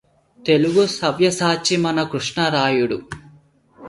[0.39, 2.97] తెలుగుసవ్యసాచి మన కృష్ణరాయుడు